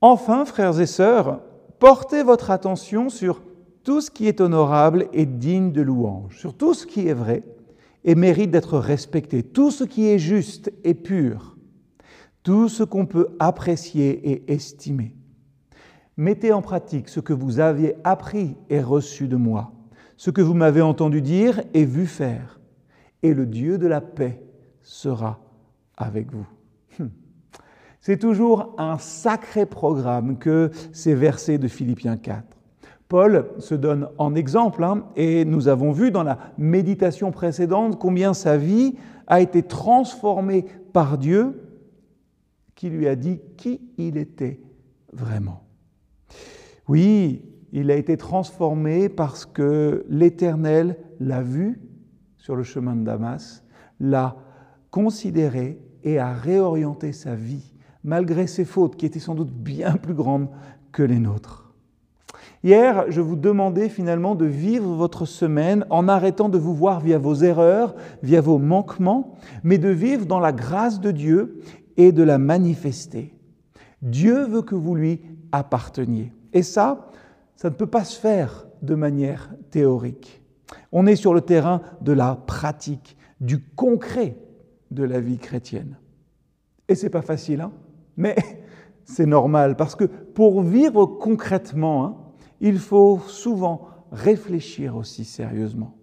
Enfin, 0.00 0.44
frères 0.44 0.80
et 0.80 0.86
sœurs, 0.86 1.40
portez 1.78 2.22
votre 2.22 2.50
attention 2.50 3.08
sur 3.08 3.42
tout 3.82 4.00
ce 4.00 4.10
qui 4.10 4.28
est 4.28 4.40
honorable 4.40 5.08
et 5.12 5.26
digne 5.26 5.72
de 5.72 5.82
louange, 5.82 6.38
sur 6.38 6.54
tout 6.54 6.74
ce 6.74 6.86
qui 6.86 7.08
est 7.08 7.14
vrai 7.14 7.42
et 8.04 8.14
mérite 8.14 8.50
d'être 8.50 8.78
respecté, 8.78 9.42
tout 9.42 9.70
ce 9.70 9.84
qui 9.84 10.06
est 10.06 10.18
juste 10.18 10.72
et 10.84 10.94
pur, 10.94 11.56
tout 12.42 12.68
ce 12.68 12.82
qu'on 12.84 13.06
peut 13.06 13.28
apprécier 13.38 14.30
et 14.30 14.52
estimer. 14.52 15.16
Mettez 16.16 16.52
en 16.52 16.62
pratique 16.62 17.08
ce 17.08 17.20
que 17.20 17.32
vous 17.32 17.60
aviez 17.60 17.94
appris 18.04 18.56
et 18.70 18.80
reçu 18.80 19.26
de 19.26 19.36
moi, 19.36 19.72
ce 20.16 20.30
que 20.30 20.42
vous 20.42 20.54
m'avez 20.54 20.82
entendu 20.82 21.22
dire 21.22 21.62
et 21.74 21.84
vu 21.84 22.06
faire, 22.06 22.60
et 23.22 23.34
le 23.34 23.46
Dieu 23.46 23.78
de 23.78 23.86
la 23.86 24.00
paix 24.00 24.42
sera 24.82 25.40
avec 25.96 26.32
vous. 26.32 26.46
Hum. 27.00 27.10
C'est 28.00 28.18
toujours 28.18 28.74
un 28.78 28.98
sacré 28.98 29.66
programme 29.66 30.38
que 30.38 30.70
ces 30.92 31.14
versets 31.14 31.58
de 31.58 31.68
Philippiens 31.68 32.16
4. 32.16 32.44
Paul 33.08 33.46
se 33.58 33.74
donne 33.74 34.08
en 34.18 34.34
exemple, 34.34 34.84
hein, 34.84 35.06
et 35.16 35.44
nous 35.44 35.68
avons 35.68 35.92
vu 35.92 36.10
dans 36.10 36.22
la 36.22 36.38
méditation 36.58 37.32
précédente 37.32 37.98
combien 37.98 38.34
sa 38.34 38.58
vie 38.58 38.96
a 39.26 39.40
été 39.40 39.62
transformée 39.62 40.66
par 40.92 41.16
Dieu 41.16 41.62
qui 42.74 42.90
lui 42.90 43.08
a 43.08 43.16
dit 43.16 43.40
qui 43.56 43.80
il 43.96 44.16
était 44.16 44.60
vraiment. 45.12 45.64
Oui, 46.86 47.42
il 47.72 47.90
a 47.90 47.96
été 47.96 48.16
transformé 48.16 49.08
parce 49.08 49.46
que 49.46 50.04
l'Éternel 50.08 50.98
l'a 51.18 51.42
vu 51.42 51.80
sur 52.36 52.56
le 52.56 52.62
chemin 52.62 52.94
de 52.94 53.04
Damas, 53.04 53.64
l'a 54.00 54.36
considéré 54.90 55.80
et 56.04 56.18
a 56.18 56.32
réorienté 56.32 57.12
sa 57.12 57.34
vie 57.34 57.74
malgré 58.04 58.46
ses 58.46 58.64
fautes 58.64 58.96
qui 58.96 59.06
étaient 59.06 59.18
sans 59.18 59.34
doute 59.34 59.52
bien 59.52 59.96
plus 59.96 60.14
grandes 60.14 60.48
que 60.92 61.02
les 61.02 61.18
nôtres. 61.18 61.72
Hier, 62.64 63.04
je 63.08 63.20
vous 63.20 63.36
demandais 63.36 63.88
finalement 63.88 64.34
de 64.34 64.44
vivre 64.44 64.88
votre 64.94 65.26
semaine 65.26 65.86
en 65.90 66.08
arrêtant 66.08 66.48
de 66.48 66.58
vous 66.58 66.74
voir 66.74 67.00
via 67.00 67.16
vos 67.16 67.34
erreurs, 67.34 67.94
via 68.22 68.40
vos 68.40 68.58
manquements, 68.58 69.36
mais 69.62 69.78
de 69.78 69.90
vivre 69.90 70.26
dans 70.26 70.40
la 70.40 70.52
grâce 70.52 71.00
de 71.00 71.12
Dieu 71.12 71.60
et 71.96 72.10
de 72.10 72.22
la 72.24 72.38
manifester. 72.38 73.32
Dieu 74.02 74.44
veut 74.44 74.62
que 74.62 74.74
vous 74.74 74.96
lui 74.96 75.22
apparteniez. 75.52 76.32
Et 76.52 76.62
ça, 76.62 77.10
ça 77.54 77.70
ne 77.70 77.74
peut 77.74 77.86
pas 77.86 78.04
se 78.04 78.18
faire 78.18 78.66
de 78.82 78.94
manière 78.94 79.50
théorique. 79.70 80.42
On 80.90 81.06
est 81.06 81.16
sur 81.16 81.34
le 81.34 81.40
terrain 81.40 81.80
de 82.00 82.12
la 82.12 82.34
pratique, 82.34 83.16
du 83.40 83.60
concret 83.60 84.36
de 84.90 85.04
la 85.04 85.20
vie 85.20 85.38
chrétienne. 85.38 85.96
Et 86.88 86.94
c'est 86.94 87.10
pas 87.10 87.22
facile, 87.22 87.60
hein? 87.60 87.72
Mais 88.18 88.36
c'est 89.04 89.24
normal, 89.24 89.76
parce 89.76 89.94
que 89.94 90.04
pour 90.04 90.60
vivre 90.60 91.06
concrètement, 91.06 92.04
hein, 92.04 92.16
il 92.60 92.78
faut 92.78 93.20
souvent 93.20 93.88
réfléchir 94.12 94.96
aussi 94.96 95.24
sérieusement. 95.24 95.96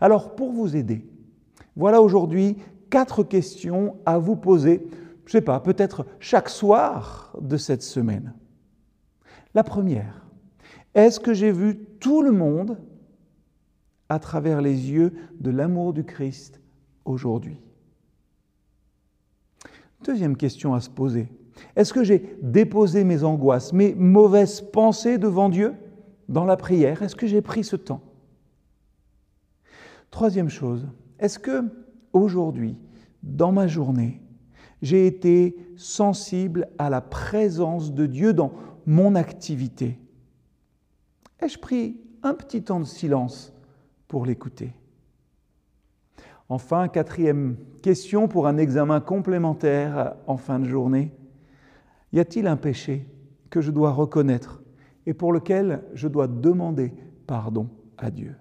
Alors, 0.00 0.34
pour 0.34 0.52
vous 0.52 0.76
aider, 0.76 1.06
voilà 1.76 2.02
aujourd'hui 2.02 2.58
quatre 2.90 3.22
questions 3.22 3.96
à 4.04 4.18
vous 4.18 4.36
poser, 4.36 4.86
je 5.24 5.28
ne 5.28 5.40
sais 5.40 5.40
pas, 5.40 5.60
peut-être 5.60 6.04
chaque 6.20 6.50
soir 6.50 7.34
de 7.40 7.56
cette 7.56 7.82
semaine. 7.82 8.34
La 9.54 9.64
première, 9.64 10.26
est-ce 10.94 11.20
que 11.20 11.32
j'ai 11.32 11.52
vu 11.52 11.78
tout 12.00 12.22
le 12.22 12.32
monde 12.32 12.78
à 14.08 14.18
travers 14.18 14.60
les 14.60 14.90
yeux 14.90 15.12
de 15.40 15.50
l'amour 15.50 15.94
du 15.94 16.04
Christ 16.04 16.60
aujourd'hui? 17.04 17.60
Deuxième 20.04 20.36
question 20.36 20.74
à 20.74 20.80
se 20.80 20.90
poser, 20.90 21.28
est-ce 21.76 21.92
que 21.92 22.04
j'ai 22.04 22.36
déposé 22.42 23.04
mes 23.04 23.24
angoisses, 23.24 23.72
mes 23.72 23.94
mauvaises 23.94 24.60
pensées 24.60 25.18
devant 25.18 25.48
Dieu 25.48 25.74
dans 26.28 26.44
la 26.44 26.56
prière? 26.56 27.02
Est-ce 27.02 27.16
que 27.16 27.26
j'ai 27.26 27.42
pris 27.42 27.64
ce 27.64 27.76
temps? 27.76 28.02
Troisième 30.10 30.50
chose, 30.50 30.86
est-ce 31.18 31.38
que 31.38 31.64
aujourd'hui, 32.12 32.76
dans 33.22 33.52
ma 33.52 33.66
journée, 33.66 34.20
j'ai 34.82 35.06
été 35.06 35.56
sensible 35.76 36.68
à 36.78 36.90
la 36.90 37.00
présence 37.00 37.92
de 37.92 38.06
Dieu 38.06 38.32
dans 38.32 38.52
mon 38.84 39.14
activité? 39.14 39.98
Ai-je 41.40 41.58
pris 41.58 41.96
un 42.22 42.34
petit 42.34 42.62
temps 42.62 42.80
de 42.80 42.84
silence 42.84 43.52
pour 44.08 44.26
l'écouter? 44.26 44.72
Enfin, 46.48 46.88
quatrième 46.88 47.56
question 47.80 48.28
pour 48.28 48.46
un 48.46 48.58
examen 48.58 49.00
complémentaire 49.00 50.16
en 50.26 50.36
fin 50.36 50.58
de 50.58 50.68
journée. 50.68 51.12
Y 52.12 52.20
a-t-il 52.20 52.46
un 52.46 52.56
péché 52.56 53.06
que 53.50 53.60
je 53.60 53.70
dois 53.70 53.92
reconnaître 53.92 54.62
et 55.06 55.14
pour 55.14 55.32
lequel 55.32 55.82
je 55.94 56.08
dois 56.08 56.28
demander 56.28 56.92
pardon 57.26 57.68
à 57.98 58.10
Dieu? 58.10 58.34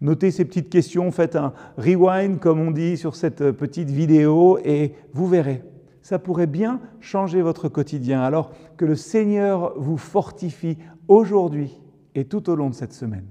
Notez 0.00 0.30
ces 0.30 0.44
petites 0.44 0.70
questions, 0.70 1.10
faites 1.10 1.36
un 1.36 1.52
rewind 1.76 2.38
comme 2.38 2.60
on 2.60 2.70
dit 2.70 2.96
sur 2.96 3.16
cette 3.16 3.52
petite 3.52 3.90
vidéo 3.90 4.58
et 4.64 4.94
vous 5.12 5.26
verrez, 5.26 5.62
ça 6.02 6.18
pourrait 6.18 6.46
bien 6.46 6.80
changer 7.00 7.42
votre 7.42 7.68
quotidien. 7.68 8.20
Alors 8.22 8.52
que 8.76 8.84
le 8.84 8.96
Seigneur 8.96 9.78
vous 9.78 9.96
fortifie 9.96 10.78
aujourd'hui 11.08 11.80
et 12.14 12.24
tout 12.24 12.48
au 12.50 12.56
long 12.56 12.70
de 12.70 12.74
cette 12.74 12.92
semaine. 12.92 13.26